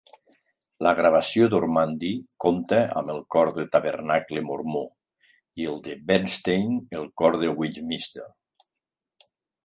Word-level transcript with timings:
La 0.85 0.91
gravació 0.99 1.47
d'Ormandy 1.53 2.07
compta 2.45 2.79
amb 3.01 3.11
el 3.15 3.19
cor 3.35 3.51
del 3.57 3.67
Tabernacle 3.75 4.41
Mormó 4.47 4.81
i 5.63 5.67
el 5.73 5.77
de 5.89 5.97
Bernstein, 6.13 6.73
el 7.01 7.05
cor 7.23 7.37
de 7.43 7.51
Westminster. 7.61 8.25